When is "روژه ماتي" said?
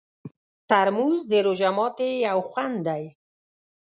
1.45-2.11